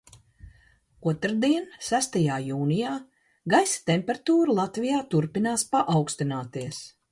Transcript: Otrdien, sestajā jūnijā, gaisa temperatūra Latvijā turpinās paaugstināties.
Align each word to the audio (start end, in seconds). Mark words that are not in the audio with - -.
Otrdien, 1.11 1.67
sestajā 1.87 2.39
jūnijā, 2.45 2.95
gaisa 3.55 3.85
temperatūra 3.93 4.59
Latvijā 4.63 5.05
turpinās 5.15 5.69
paaugstināties. 5.77 6.85